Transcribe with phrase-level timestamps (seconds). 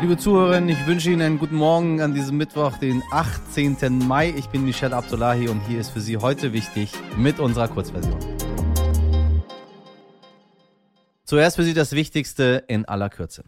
[0.00, 3.98] Liebe Zuhörerinnen, ich wünsche Ihnen einen guten Morgen an diesem Mittwoch, den 18.
[4.08, 4.30] Mai.
[4.30, 8.18] Ich bin Michelle Abdullahi und hier ist für Sie heute wichtig mit unserer Kurzversion.
[11.24, 13.44] Zuerst für Sie das Wichtigste in aller Kürze.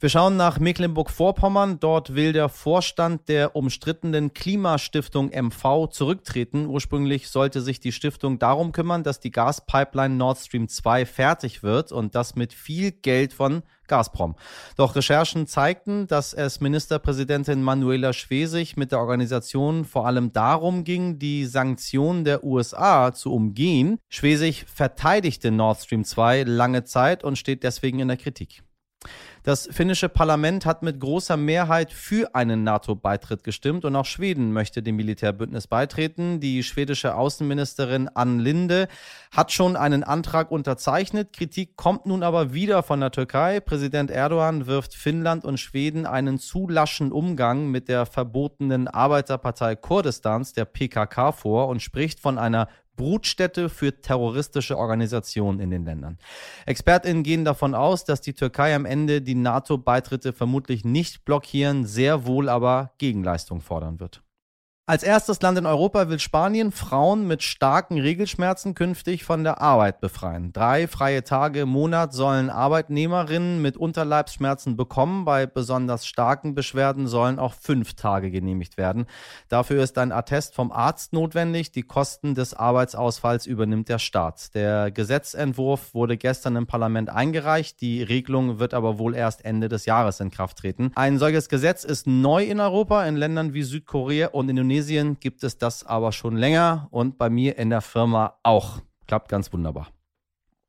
[0.00, 1.78] Wir schauen nach Mecklenburg-Vorpommern.
[1.78, 6.66] Dort will der Vorstand der umstrittenen Klimastiftung MV zurücktreten.
[6.66, 11.92] Ursprünglich sollte sich die Stiftung darum kümmern, dass die Gaspipeline Nord Stream 2 fertig wird
[11.92, 14.36] und das mit viel Geld von Gazprom.
[14.76, 21.18] Doch Recherchen zeigten, dass es Ministerpräsidentin Manuela Schwesig mit der Organisation vor allem darum ging,
[21.18, 23.98] die Sanktionen der USA zu umgehen.
[24.08, 28.62] Schwesig verteidigte Nord Stream 2 lange Zeit und steht deswegen in der Kritik.
[29.44, 34.82] Das finnische Parlament hat mit großer Mehrheit für einen NATO-Beitritt gestimmt und auch Schweden möchte
[34.82, 36.38] dem Militärbündnis beitreten.
[36.40, 38.88] Die schwedische Außenministerin Ann Linde
[39.30, 41.32] hat schon einen Antrag unterzeichnet.
[41.32, 43.60] Kritik kommt nun aber wieder von der Türkei.
[43.60, 50.52] Präsident Erdogan wirft Finnland und Schweden einen zu laschen Umgang mit der verbotenen Arbeiterpartei Kurdistans,
[50.52, 52.68] der PKK, vor und spricht von einer
[52.98, 56.18] Brutstätte für terroristische Organisationen in den Ländern.
[56.66, 62.26] ExpertInnen gehen davon aus, dass die Türkei am Ende die NATO-Beitritte vermutlich nicht blockieren, sehr
[62.26, 64.22] wohl aber Gegenleistung fordern wird.
[64.88, 70.00] Als erstes Land in Europa will Spanien Frauen mit starken Regelschmerzen künftig von der Arbeit
[70.00, 70.54] befreien.
[70.54, 75.26] Drei freie Tage im Monat sollen Arbeitnehmerinnen mit Unterleibsschmerzen bekommen.
[75.26, 79.04] Bei besonders starken Beschwerden sollen auch fünf Tage genehmigt werden.
[79.50, 81.70] Dafür ist ein Attest vom Arzt notwendig.
[81.70, 84.54] Die Kosten des Arbeitsausfalls übernimmt der Staat.
[84.54, 87.82] Der Gesetzentwurf wurde gestern im Parlament eingereicht.
[87.82, 90.92] Die Regelung wird aber wohl erst Ende des Jahres in Kraft treten.
[90.94, 93.04] Ein solches Gesetz ist neu in Europa.
[93.04, 97.28] In Ländern wie Südkorea und Indonesien Indonesien gibt es das aber schon länger und bei
[97.30, 98.78] mir in der Firma auch.
[99.08, 99.88] Klappt ganz wunderbar.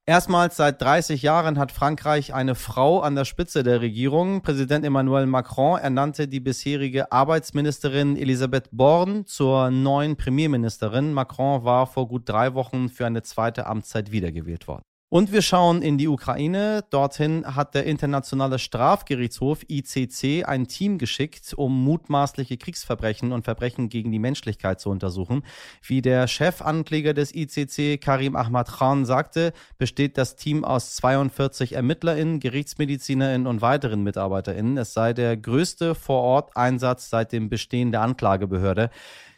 [0.07, 4.41] Erstmals seit 30 Jahren hat Frankreich eine Frau an der Spitze der Regierung.
[4.41, 11.13] Präsident Emmanuel Macron ernannte die bisherige Arbeitsministerin Elisabeth Born zur neuen Premierministerin.
[11.13, 14.88] Macron war vor gut drei Wochen für eine zweite Amtszeit wiedergewählt worden.
[15.11, 16.83] Und wir schauen in die Ukraine.
[16.91, 24.11] Dorthin hat der Internationale Strafgerichtshof ICC ein Team geschickt, um mutmaßliche Kriegsverbrechen und Verbrechen gegen
[24.11, 25.41] die Menschlichkeit zu untersuchen.
[25.81, 32.39] Wie der Chefankläger des ICC, Karim Ahmad Khan, sagte, besteht das Team aus 42 ErmittlerInnen,
[32.39, 34.77] GerichtsmedizinerInnen und weiteren MitarbeiterInnen.
[34.77, 38.91] Es sei der größte Vor-Ort-Einsatz seit dem Bestehen der Anklagebehörde.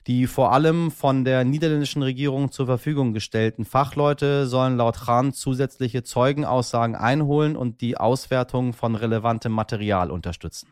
[0.07, 6.03] Die vor allem von der niederländischen Regierung zur Verfügung gestellten Fachleute sollen laut Khan zusätzliche
[6.03, 10.67] Zeugenaussagen einholen und die Auswertung von relevantem Material unterstützen.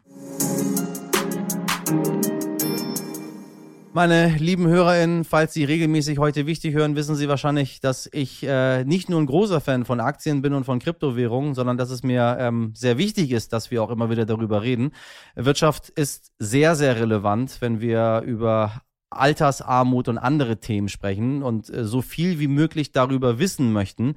[3.91, 8.83] Meine lieben HörerInnen, falls Sie regelmäßig heute wichtig hören, wissen Sie wahrscheinlich, dass ich äh,
[8.85, 12.37] nicht nur ein großer Fan von Aktien bin und von Kryptowährungen, sondern dass es mir
[12.39, 14.91] ähm, sehr wichtig ist, dass wir auch immer wieder darüber reden.
[15.35, 21.85] Wirtschaft ist sehr, sehr relevant, wenn wir über Altersarmut und andere Themen sprechen und äh,
[21.85, 24.15] so viel wie möglich darüber wissen möchten,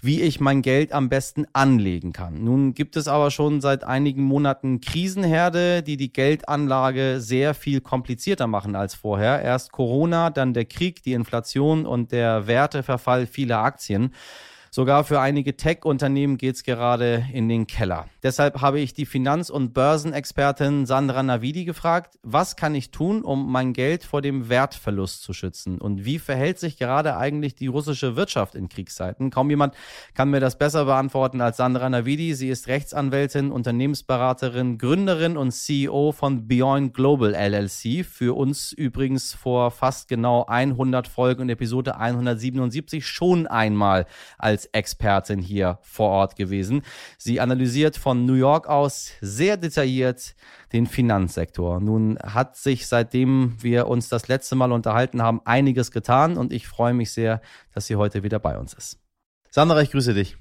[0.00, 2.44] wie ich mein Geld am besten anlegen kann.
[2.44, 8.46] Nun gibt es aber schon seit einigen Monaten Krisenherde, die die Geldanlage sehr viel komplizierter
[8.46, 9.40] machen als vorher.
[9.42, 14.12] Erst Corona, dann der Krieg, die Inflation und der Werteverfall vieler Aktien.
[14.74, 18.08] Sogar für einige Tech-Unternehmen geht es gerade in den Keller.
[18.24, 23.52] Deshalb habe ich die Finanz- und Börsenexpertin Sandra Navidi gefragt, was kann ich tun, um
[23.52, 25.80] mein Geld vor dem Wertverlust zu schützen?
[25.80, 29.30] Und wie verhält sich gerade eigentlich die russische Wirtschaft in Kriegszeiten?
[29.30, 29.74] Kaum jemand
[30.14, 32.34] kann mir das besser beantworten als Sandra Navidi.
[32.34, 38.04] Sie ist Rechtsanwältin, Unternehmensberaterin, Gründerin und CEO von Beyond Global LLC.
[38.04, 44.06] Für uns übrigens vor fast genau 100 Folgen und Episode 177 schon einmal
[44.36, 46.82] als Expertin hier vor Ort gewesen.
[47.18, 50.34] Sie analysiert von New York aus sehr detailliert
[50.72, 51.80] den Finanzsektor.
[51.80, 56.66] Nun hat sich seitdem wir uns das letzte Mal unterhalten haben einiges getan und ich
[56.66, 57.40] freue mich sehr,
[57.72, 58.98] dass sie heute wieder bei uns ist.
[59.50, 60.36] Sandra, ich grüße dich.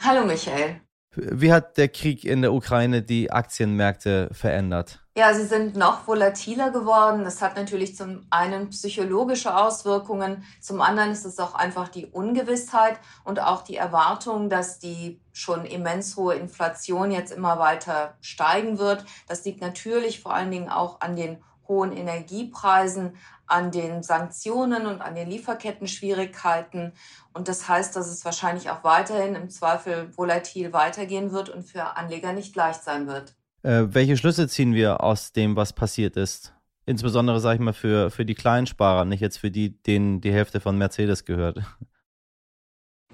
[0.00, 0.80] Hallo Michael.
[1.14, 4.98] Wie hat der Krieg in der Ukraine die Aktienmärkte verändert?
[5.14, 7.24] Ja, sie sind noch volatiler geworden.
[7.24, 12.98] Das hat natürlich zum einen psychologische Auswirkungen, zum anderen ist es auch einfach die Ungewissheit
[13.24, 19.04] und auch die Erwartung, dass die schon immens hohe Inflation jetzt immer weiter steigen wird.
[19.28, 23.16] Das liegt natürlich vor allen Dingen auch an den hohen Energiepreisen,
[23.46, 26.92] an den Sanktionen und an den Lieferketten-Schwierigkeiten.
[27.32, 31.96] Und das heißt, dass es wahrscheinlich auch weiterhin im Zweifel volatil weitergehen wird und für
[31.96, 33.34] Anleger nicht leicht sein wird.
[33.62, 36.54] Äh, welche Schlüsse ziehen wir aus dem, was passiert ist?
[36.84, 40.60] Insbesondere, sage ich mal, für, für die Kleinsparer, nicht jetzt für die, denen die Hälfte
[40.60, 41.60] von Mercedes gehört.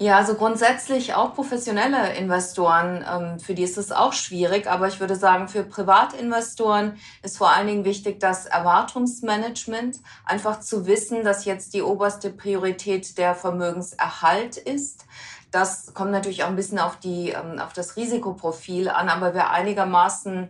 [0.01, 5.01] Ja, also grundsätzlich auch professionelle Investoren, ähm, für die ist es auch schwierig, aber ich
[5.01, 11.47] würde sagen, für Privatinvestoren ist vor allen Dingen wichtig das Erwartungsmanagement, einfach zu wissen, dass
[11.47, 15.05] jetzt die oberste Priorität der Vermögenserhalt ist.
[15.51, 19.51] Das kommt natürlich auch ein bisschen auf, die, ähm, auf das Risikoprofil an, aber wer
[19.51, 20.49] einigermaßen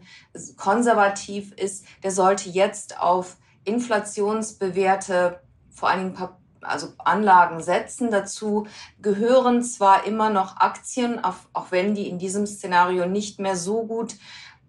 [0.58, 5.40] konservativ ist, der sollte jetzt auf inflationsbewährte,
[5.70, 6.28] vor allen Dingen
[6.62, 8.10] also Anlagen setzen.
[8.10, 8.66] Dazu
[9.00, 14.16] gehören zwar immer noch Aktien, auch wenn die in diesem Szenario nicht mehr so gut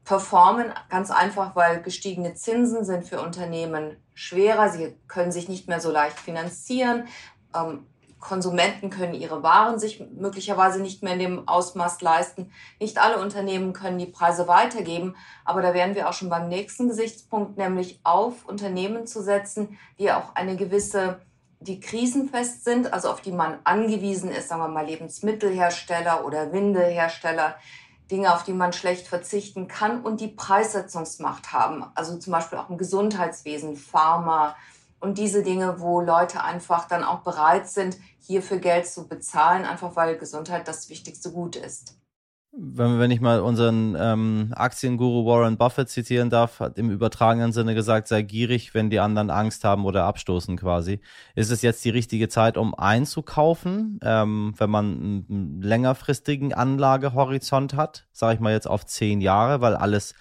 [0.09, 4.69] performen, ganz einfach, weil gestiegene Zinsen sind für Unternehmen schwerer.
[4.69, 7.07] Sie können sich nicht mehr so leicht finanzieren.
[7.55, 7.85] Ähm,
[8.19, 12.51] Konsumenten können ihre Waren sich möglicherweise nicht mehr in dem Ausmaß leisten.
[12.79, 15.15] Nicht alle Unternehmen können die Preise weitergeben,
[15.45, 20.11] aber da wären wir auch schon beim nächsten Gesichtspunkt, nämlich auf Unternehmen zu setzen, die
[20.11, 21.21] auch eine gewisse
[21.59, 27.55] die krisenfest sind, also auf die man angewiesen ist, sagen wir mal Lebensmittelhersteller oder Windelhersteller,
[28.09, 31.85] Dinge, auf die man schlecht verzichten kann und die Preissetzungsmacht haben.
[31.95, 34.55] Also zum Beispiel auch im Gesundheitswesen, Pharma
[34.99, 39.95] und diese Dinge, wo Leute einfach dann auch bereit sind, hierfür Geld zu bezahlen, einfach
[39.95, 41.99] weil Gesundheit das wichtigste Gut ist
[42.51, 47.75] wenn, wenn ich mal unseren ähm, Aktienguru Warren Buffett zitieren darf, hat im übertragenen Sinne
[47.75, 50.99] gesagt, sei gierig, wenn die anderen Angst haben oder abstoßen quasi.
[51.35, 58.07] Ist es jetzt die richtige Zeit, um einzukaufen, ähm, wenn man einen längerfristigen Anlagehorizont hat,
[58.11, 60.15] sage ich mal jetzt auf zehn Jahre, weil alles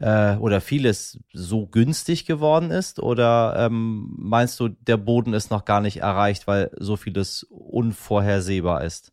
[0.00, 3.00] äh, oder vieles so günstig geworden ist?
[3.00, 8.84] Oder ähm, meinst du, der Boden ist noch gar nicht erreicht, weil so vieles unvorhersehbar
[8.84, 9.12] ist?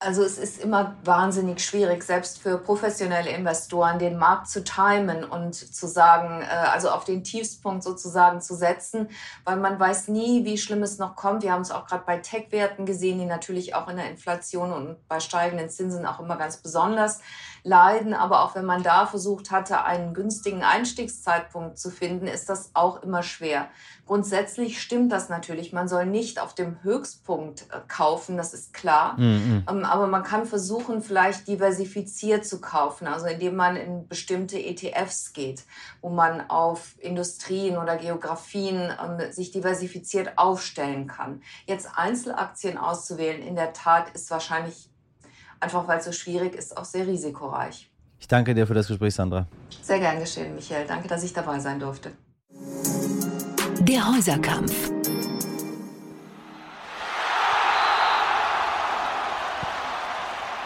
[0.00, 5.56] Also es ist immer wahnsinnig schwierig, selbst für professionelle Investoren, den Markt zu timen und
[5.56, 9.08] zu sagen, äh, also auf den Tiefspunkt sozusagen zu setzen,
[9.44, 11.42] weil man weiß nie, wie schlimm es noch kommt.
[11.42, 15.08] Wir haben es auch gerade bei Tech-Werten gesehen, die natürlich auch in der Inflation und
[15.08, 17.18] bei steigenden Zinsen auch immer ganz besonders
[17.64, 18.14] leiden.
[18.14, 23.02] Aber auch wenn man da versucht hatte, einen günstigen Einstiegszeitpunkt zu finden, ist das auch
[23.02, 23.68] immer schwer.
[24.06, 25.72] Grundsätzlich stimmt das natürlich.
[25.72, 29.18] Man soll nicht auf dem Höchstpunkt äh, kaufen, das ist klar.
[29.18, 29.64] Mhm.
[29.88, 35.64] Aber man kann versuchen, vielleicht diversifiziert zu kaufen, also indem man in bestimmte ETFs geht,
[36.00, 41.42] wo man auf Industrien oder Geografien ähm, sich diversifiziert aufstellen kann.
[41.66, 44.90] Jetzt Einzelaktien auszuwählen, in der Tat ist wahrscheinlich
[45.60, 47.90] einfach weil es so schwierig ist, auch sehr risikoreich.
[48.20, 49.46] Ich danke dir für das Gespräch, Sandra.
[49.82, 50.86] Sehr gern geschehen, Michael.
[50.86, 52.12] Danke, dass ich dabei sein durfte.
[53.80, 54.97] Der Häuserkampf.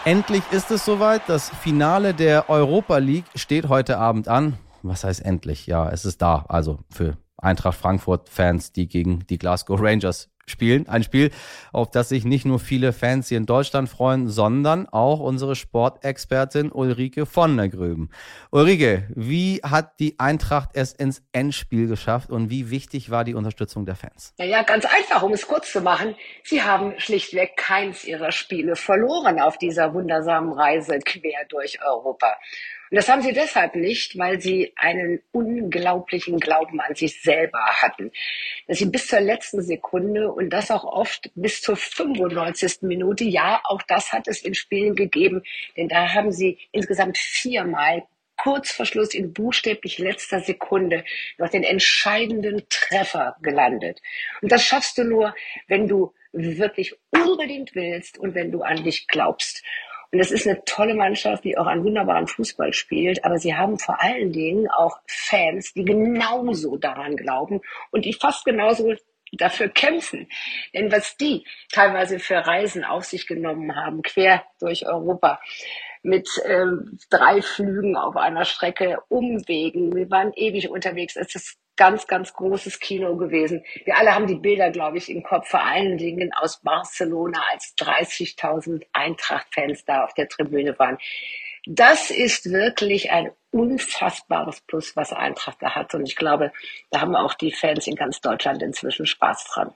[0.05, 1.21] Endlich ist es soweit.
[1.27, 4.57] Das Finale der Europa League steht heute Abend an.
[4.81, 5.65] Was heißt endlich?
[5.65, 6.43] Ja, es ist da.
[6.49, 10.87] Also für Eintracht Frankfurt-Fans, die gegen die Glasgow Rangers spielen.
[10.87, 11.31] Ein Spiel,
[11.71, 16.71] auf das sich nicht nur viele Fans hier in Deutschland freuen, sondern auch unsere Sportexpertin
[16.71, 18.09] Ulrike von der Gröben.
[18.51, 23.85] Ulrike, wie hat die Eintracht es ins Endspiel geschafft und wie wichtig war die Unterstützung
[23.85, 24.33] der Fans?
[24.37, 26.15] Naja, ganz einfach, um es kurz zu machen.
[26.43, 32.35] Sie haben schlichtweg keins ihrer Spiele verloren auf dieser wundersamen Reise quer durch Europa.
[32.93, 38.11] Und das haben sie deshalb nicht, weil sie einen unglaublichen Glauben an sich selber hatten.
[38.67, 42.83] Dass sie bis zur letzten Sekunde und das auch oft bis zur 95.
[42.83, 45.41] Minute, ja, auch das hat es in Spielen gegeben,
[45.75, 48.03] denn da haben sie insgesamt viermal
[48.37, 51.03] kurz vor Schluss in buchstäblich letzter Sekunde
[51.39, 54.03] noch den entscheidenden Treffer gelandet.
[54.43, 55.33] Und das schaffst du nur,
[55.67, 59.63] wenn du wirklich unbedingt willst und wenn du an dich glaubst.
[60.13, 63.25] Und es ist eine tolle Mannschaft, die auch einen wunderbaren Fußball spielt.
[63.25, 68.45] Aber sie haben vor allen Dingen auch Fans, die genauso daran glauben und die fast
[68.45, 68.93] genauso
[69.31, 70.29] dafür kämpfen.
[70.75, 75.41] Denn was die teilweise für Reisen auf sich genommen haben, quer durch Europa,
[76.03, 81.15] mit ähm, drei Flügen auf einer Strecke, Umwegen, wir waren ewig unterwegs.
[81.15, 83.63] Es ist ganz, ganz großes Kino gewesen.
[83.85, 87.75] Wir alle haben die Bilder, glaube ich, im Kopf, vor allen Dingen aus Barcelona, als
[87.77, 90.97] 30.000 Eintracht-Fans da auf der Tribüne waren.
[91.65, 95.93] Das ist wirklich ein unfassbares Plus, was Eintracht da hat.
[95.95, 96.51] Und ich glaube,
[96.91, 99.73] da haben auch die Fans in ganz Deutschland inzwischen Spaß dran.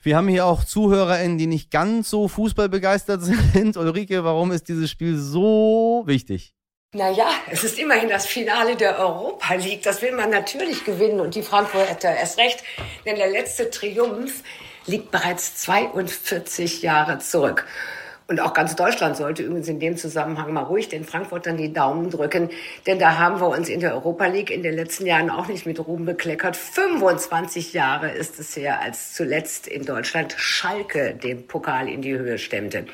[0.00, 3.76] Wir haben hier auch ZuhörerInnen, die nicht ganz so fußballbegeistert sind.
[3.76, 6.54] Ulrike, warum ist dieses Spiel so wichtig?
[6.94, 9.82] Naja, es ist immerhin das Finale der Europa League.
[9.82, 12.62] Das will man natürlich gewinnen und die Frankfurter erst recht,
[13.06, 14.42] denn der letzte Triumph
[14.84, 17.66] liegt bereits 42 Jahre zurück.
[18.28, 22.10] Und auch ganz Deutschland sollte übrigens in dem Zusammenhang mal ruhig den Frankfurtern die Daumen
[22.10, 22.50] drücken,
[22.86, 25.66] denn da haben wir uns in der Europa League in den letzten Jahren auch nicht
[25.66, 26.56] mit Ruhm bekleckert.
[26.56, 32.38] 25 Jahre ist es her, als zuletzt in Deutschland Schalke den Pokal in die Höhe
[32.38, 32.86] stemmte.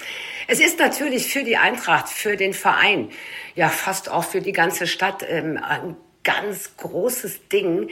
[0.46, 3.10] Es ist natürlich für die Eintracht, für den Verein,
[3.54, 7.88] ja fast auch für die ganze Stadt ähm, ein ganz großes Ding,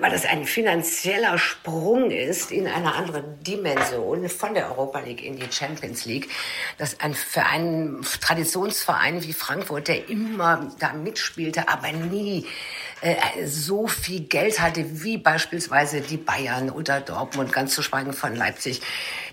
[0.00, 5.36] weil das ein finanzieller Sprung ist in eine andere Dimension von der Europa League in
[5.36, 6.28] die Champions League.
[6.78, 12.46] Das ein, für einen Traditionsverein wie Frankfurt, der immer da mitspielte, aber nie
[13.02, 18.34] äh, so viel Geld hatte wie beispielsweise die Bayern oder Dortmund, ganz zu schweigen von
[18.36, 18.80] Leipzig,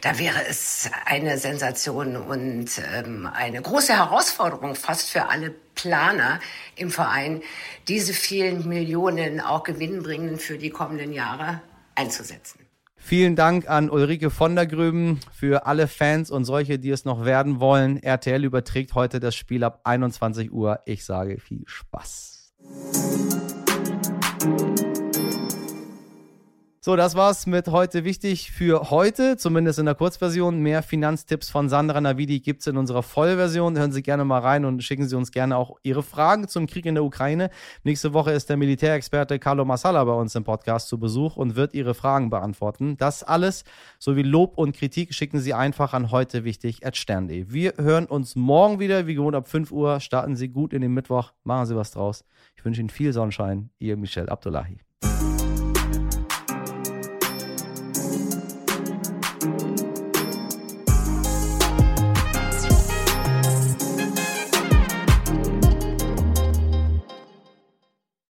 [0.01, 6.39] da wäre es eine Sensation und ähm, eine große Herausforderung fast für alle Planer
[6.75, 7.41] im Verein,
[7.87, 11.61] diese vielen Millionen auch gewinnbringend für die kommenden Jahre
[11.95, 12.59] einzusetzen.
[13.01, 17.23] Vielen Dank an Ulrike von der Gröben für alle Fans und solche, die es noch
[17.23, 18.03] werden wollen.
[18.03, 20.81] RTL überträgt heute das Spiel ab 21 Uhr.
[20.85, 22.53] Ich sage viel Spaß.
[26.81, 30.61] So, das war's mit heute wichtig für heute, zumindest in der Kurzversion.
[30.61, 33.77] Mehr Finanztipps von Sandra Navidi gibt's in unserer Vollversion.
[33.77, 36.85] Hören Sie gerne mal rein und schicken Sie uns gerne auch Ihre Fragen zum Krieg
[36.85, 37.49] in der Ukraine.
[37.83, 41.73] Nächste Woche ist der Militärexperte Carlo Massala bei uns im Podcast zu Besuch und wird
[41.73, 42.95] Ihre Fragen beantworten.
[42.95, 43.65] Das alles
[43.99, 46.95] sowie Lob und Kritik schicken Sie einfach an heute wichtig at.
[46.97, 49.99] Wir hören uns morgen wieder, wie gewohnt ab 5 Uhr.
[49.99, 52.23] Starten Sie gut in den Mittwoch, machen Sie was draus.
[52.55, 53.69] Ich wünsche Ihnen viel Sonnenschein.
[53.79, 54.79] Ihr Michel Abdullahi.